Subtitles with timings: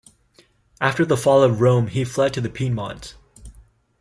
[0.79, 3.15] After the fall of Rome he fled to Piedmont.